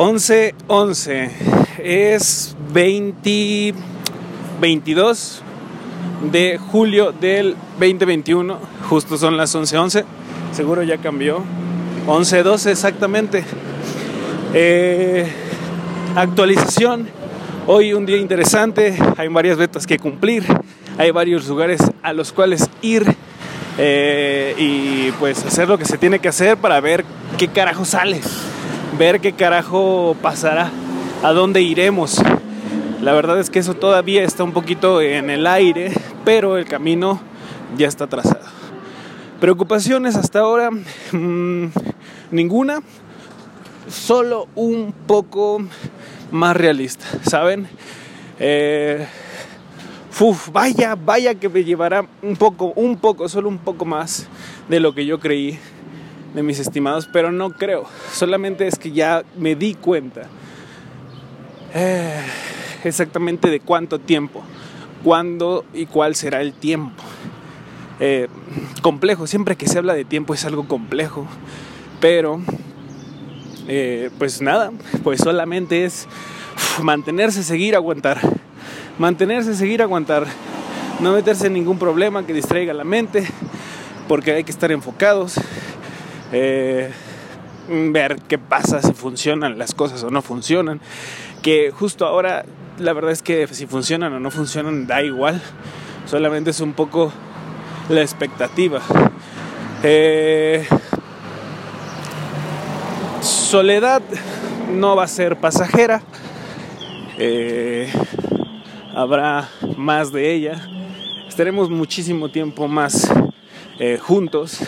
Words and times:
11, 0.00 0.54
11. 0.68 1.30
Es 1.82 2.54
20, 2.72 3.74
22 4.60 5.42
de 6.30 6.56
julio 6.56 7.10
del 7.10 7.56
2021. 7.80 8.60
Justo 8.88 9.18
son 9.18 9.36
las 9.36 9.52
11, 9.52 9.76
11. 9.76 10.04
Seguro 10.52 10.84
ya 10.84 10.98
cambió. 10.98 11.42
11, 12.06 12.44
12 12.44 12.70
exactamente. 12.70 13.42
Eh, 14.54 15.26
actualización. 16.14 17.08
Hoy 17.66 17.92
un 17.92 18.06
día 18.06 18.18
interesante. 18.18 18.96
Hay 19.16 19.26
varias 19.26 19.58
metas 19.58 19.84
que 19.84 19.98
cumplir. 19.98 20.44
Hay 20.96 21.10
varios 21.10 21.48
lugares 21.48 21.80
a 22.04 22.12
los 22.12 22.30
cuales 22.30 22.70
ir. 22.82 23.16
Eh, 23.78 24.54
y 24.58 25.10
pues 25.18 25.44
hacer 25.44 25.68
lo 25.68 25.76
que 25.76 25.86
se 25.86 25.98
tiene 25.98 26.20
que 26.20 26.28
hacer 26.28 26.56
para 26.56 26.78
ver 26.78 27.04
qué 27.36 27.48
carajo 27.48 27.84
sale 27.84 28.20
ver 28.96 29.20
qué 29.20 29.32
carajo 29.32 30.16
pasará, 30.22 30.70
a 31.22 31.32
dónde 31.32 31.62
iremos. 31.62 32.22
La 33.02 33.12
verdad 33.12 33.38
es 33.38 33.50
que 33.50 33.58
eso 33.58 33.74
todavía 33.74 34.22
está 34.22 34.44
un 34.44 34.52
poquito 34.52 35.00
en 35.00 35.30
el 35.30 35.46
aire, 35.46 35.92
pero 36.24 36.56
el 36.56 36.64
camino 36.64 37.20
ya 37.76 37.86
está 37.86 38.06
trazado. 38.06 38.46
Preocupaciones 39.40 40.16
hasta 40.16 40.40
ahora, 40.40 40.70
mm, 40.70 41.66
ninguna, 42.30 42.82
solo 43.88 44.48
un 44.54 44.92
poco 45.06 45.62
más 46.30 46.56
realista, 46.56 47.06
¿saben? 47.22 47.68
Eh, 48.40 49.06
vaya, 50.52 50.96
vaya 50.96 51.34
que 51.34 51.48
me 51.48 51.62
llevará 51.62 52.04
un 52.22 52.36
poco, 52.36 52.72
un 52.74 52.96
poco, 52.96 53.28
solo 53.28 53.48
un 53.48 53.58
poco 53.58 53.84
más 53.84 54.26
de 54.68 54.80
lo 54.80 54.94
que 54.94 55.06
yo 55.06 55.20
creí 55.20 55.58
de 56.34 56.42
mis 56.42 56.58
estimados, 56.58 57.08
pero 57.12 57.32
no 57.32 57.50
creo. 57.50 57.84
Solamente 58.12 58.66
es 58.66 58.78
que 58.78 58.92
ya 58.92 59.24
me 59.36 59.54
di 59.54 59.74
cuenta 59.74 60.22
eh, 61.74 62.20
exactamente 62.84 63.50
de 63.50 63.60
cuánto 63.60 63.98
tiempo, 63.98 64.42
cuándo 65.04 65.64
y 65.74 65.86
cuál 65.86 66.14
será 66.14 66.40
el 66.40 66.52
tiempo. 66.52 67.02
Eh, 68.00 68.28
complejo, 68.80 69.26
siempre 69.26 69.56
que 69.56 69.66
se 69.66 69.78
habla 69.78 69.94
de 69.94 70.04
tiempo 70.04 70.32
es 70.32 70.44
algo 70.44 70.68
complejo, 70.68 71.26
pero 72.00 72.40
eh, 73.66 74.10
pues 74.18 74.40
nada, 74.40 74.70
pues 75.02 75.20
solamente 75.20 75.84
es 75.84 76.06
mantenerse, 76.82 77.42
seguir, 77.42 77.74
aguantar. 77.74 78.18
Mantenerse, 78.98 79.54
seguir, 79.54 79.82
aguantar. 79.82 80.26
No 81.00 81.12
meterse 81.12 81.46
en 81.48 81.52
ningún 81.52 81.78
problema 81.78 82.26
que 82.26 82.32
distraiga 82.32 82.72
la 82.72 82.84
mente, 82.84 83.28
porque 84.08 84.32
hay 84.32 84.44
que 84.44 84.50
estar 84.50 84.72
enfocados 84.72 85.34
eh, 86.32 86.90
ver 87.68 88.16
qué 88.28 88.38
pasa, 88.38 88.82
si 88.82 88.92
funcionan 88.92 89.58
las 89.58 89.74
cosas 89.74 90.02
o 90.02 90.10
no 90.10 90.22
funcionan. 90.22 90.80
Que 91.42 91.70
justo 91.70 92.06
ahora 92.06 92.44
la 92.78 92.92
verdad 92.92 93.12
es 93.12 93.22
que 93.22 93.46
si 93.48 93.66
funcionan 93.66 94.12
o 94.12 94.20
no 94.20 94.30
funcionan 94.30 94.86
da 94.86 95.02
igual, 95.02 95.40
solamente 96.06 96.50
es 96.50 96.60
un 96.60 96.72
poco 96.72 97.12
la 97.88 98.02
expectativa. 98.02 98.80
Eh, 99.82 100.66
soledad 103.20 104.02
no 104.72 104.96
va 104.96 105.04
a 105.04 105.08
ser 105.08 105.38
pasajera, 105.38 106.02
eh, 107.18 107.90
habrá 108.94 109.48
más 109.76 110.12
de 110.12 110.32
ella, 110.32 110.68
estaremos 111.28 111.70
muchísimo 111.70 112.28
tiempo 112.28 112.66
más 112.66 113.08
juntos 114.00 114.60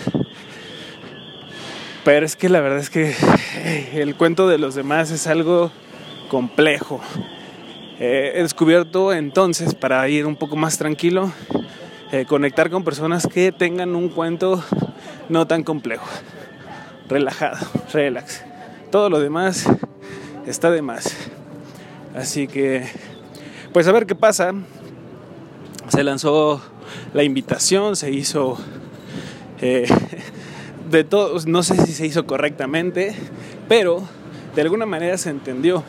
pero 2.04 2.24
es 2.24 2.36
que 2.36 2.48
la 2.48 2.60
verdad 2.60 2.78
es 2.78 2.90
que 2.90 3.14
el 3.94 4.14
cuento 4.14 4.48
de 4.48 4.58
los 4.58 4.74
demás 4.74 5.10
es 5.10 5.26
algo 5.26 5.70
complejo. 6.28 7.00
he 7.98 8.40
descubierto 8.42 9.12
entonces, 9.12 9.74
para 9.74 10.08
ir 10.08 10.26
un 10.26 10.36
poco 10.36 10.56
más 10.56 10.78
tranquilo, 10.78 11.32
eh, 12.12 12.24
conectar 12.26 12.70
con 12.70 12.82
personas 12.82 13.26
que 13.26 13.52
tengan 13.52 13.94
un 13.94 14.08
cuento 14.08 14.64
no 15.28 15.46
tan 15.46 15.62
complejo. 15.62 16.06
Relajado, 17.08 17.58
relax. 17.92 18.42
Todo 18.90 19.10
lo 19.10 19.20
demás 19.20 19.66
está 20.46 20.70
de 20.70 20.82
más. 20.82 21.14
Así 22.14 22.48
que, 22.48 22.86
pues 23.72 23.86
a 23.86 23.92
ver 23.92 24.06
qué 24.06 24.14
pasa. 24.14 24.52
Se 25.88 26.02
lanzó 26.02 26.62
la 27.12 27.22
invitación, 27.22 27.96
se 27.96 28.10
hizo... 28.10 28.58
Eh, 29.60 29.86
de 30.90 31.04
todos, 31.04 31.46
no 31.46 31.62
sé 31.62 31.76
si 31.86 31.92
se 31.92 32.06
hizo 32.06 32.26
correctamente, 32.26 33.14
pero 33.68 34.02
de 34.54 34.62
alguna 34.62 34.86
manera 34.86 35.16
se 35.18 35.30
entendió. 35.30 35.84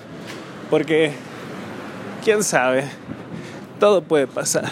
Porque, 0.70 1.12
quién 2.24 2.44
sabe, 2.44 2.86
todo 3.80 4.04
puede 4.04 4.28
pasar, 4.28 4.70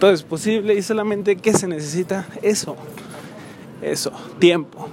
todo 0.00 0.10
es 0.10 0.22
posible 0.22 0.74
y 0.74 0.82
solamente 0.82 1.36
que 1.36 1.52
se 1.52 1.68
necesita 1.68 2.26
eso, 2.42 2.76
eso, 3.82 4.10
tiempo. 4.38 4.88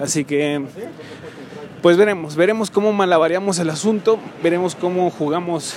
Así 0.00 0.24
que, 0.24 0.62
pues 1.82 1.96
veremos, 1.96 2.36
veremos 2.36 2.70
cómo 2.70 2.92
malabareamos 2.92 3.58
el 3.58 3.70
asunto, 3.70 4.18
veremos 4.42 4.76
cómo 4.76 5.10
jugamos 5.10 5.74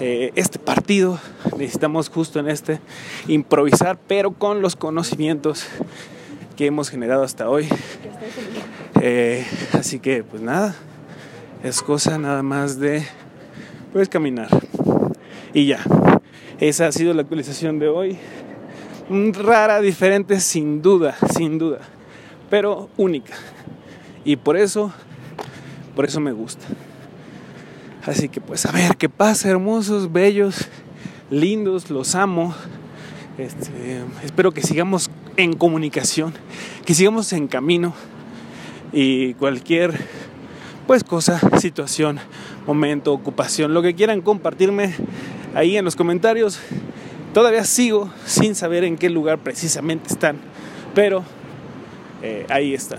eh, 0.00 0.32
este 0.34 0.58
partido. 0.58 1.18
Necesitamos 1.56 2.10
justo 2.10 2.40
en 2.40 2.48
este 2.48 2.80
improvisar, 3.28 3.98
pero 4.06 4.32
con 4.32 4.60
los 4.60 4.76
conocimientos 4.76 5.66
que 6.60 6.66
hemos 6.66 6.90
generado 6.90 7.22
hasta 7.22 7.48
hoy. 7.48 7.66
Eh, 9.00 9.46
así 9.72 9.98
que 9.98 10.22
pues 10.22 10.42
nada, 10.42 10.74
es 11.62 11.80
cosa 11.80 12.18
nada 12.18 12.42
más 12.42 12.78
de 12.78 13.02
pues 13.94 14.10
caminar. 14.10 14.50
Y 15.54 15.64
ya, 15.64 15.82
esa 16.58 16.86
ha 16.86 16.92
sido 16.92 17.14
la 17.14 17.22
actualización 17.22 17.78
de 17.78 17.88
hoy. 17.88 18.18
Rara, 19.42 19.80
diferente, 19.80 20.38
sin 20.38 20.82
duda, 20.82 21.16
sin 21.34 21.56
duda, 21.56 21.78
pero 22.50 22.90
única. 22.98 23.32
Y 24.26 24.36
por 24.36 24.58
eso, 24.58 24.92
por 25.96 26.04
eso 26.04 26.20
me 26.20 26.32
gusta. 26.32 26.66
Así 28.04 28.28
que 28.28 28.42
pues 28.42 28.66
a 28.66 28.72
ver 28.72 28.98
qué 28.98 29.08
pasa, 29.08 29.48
hermosos, 29.48 30.12
bellos, 30.12 30.68
lindos, 31.30 31.88
los 31.88 32.14
amo. 32.14 32.54
Este, 33.38 34.02
espero 34.22 34.52
que 34.52 34.60
sigamos 34.60 35.10
en 35.42 35.54
comunicación, 35.54 36.34
que 36.84 36.94
sigamos 36.94 37.32
en 37.32 37.48
camino 37.48 37.94
y 38.92 39.34
cualquier 39.34 39.98
pues 40.86 41.04
cosa, 41.04 41.40
situación, 41.58 42.18
momento, 42.66 43.12
ocupación, 43.12 43.74
lo 43.74 43.82
que 43.82 43.94
quieran 43.94 44.22
compartirme 44.22 44.94
ahí 45.54 45.76
en 45.76 45.84
los 45.84 45.96
comentarios. 45.96 46.60
Todavía 47.32 47.64
sigo 47.64 48.10
sin 48.26 48.54
saber 48.54 48.84
en 48.84 48.96
qué 48.96 49.08
lugar 49.08 49.38
precisamente 49.38 50.08
están, 50.12 50.38
pero 50.94 51.22
eh, 52.22 52.44
ahí 52.48 52.74
están. 52.74 52.98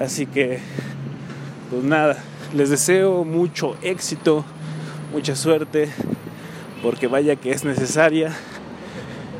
Así 0.00 0.26
que, 0.26 0.58
pues 1.70 1.84
nada, 1.84 2.18
les 2.52 2.70
deseo 2.70 3.24
mucho 3.24 3.76
éxito, 3.82 4.44
mucha 5.12 5.36
suerte, 5.36 5.88
porque 6.82 7.06
vaya 7.06 7.36
que 7.36 7.52
es 7.52 7.64
necesaria 7.64 8.36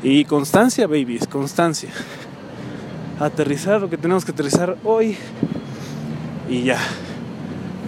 y 0.05 0.23
constancia, 0.23 0.85
babies, 0.85 1.25
constancia. 1.25 1.89
Aterrizar 3.19 3.81
lo 3.81 3.89
que 3.89 3.97
tenemos 3.97 4.23
que 4.23 4.33
aterrizar 4.33 4.77
hoy. 4.83 5.17
Y 6.47 6.61
ya. 6.61 6.77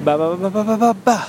Va, 0.05 0.15
va, 0.15 0.29
va, 0.29 0.49
va, 0.49 0.63
va, 0.63 0.77
va, 0.77 0.95
va. 1.07 1.27